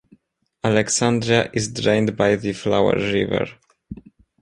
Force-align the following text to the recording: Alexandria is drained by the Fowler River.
Alexandria 0.63 1.51
is 1.53 1.71
drained 1.71 2.17
by 2.17 2.35
the 2.35 2.53
Fowler 2.53 2.95
River. 2.95 3.45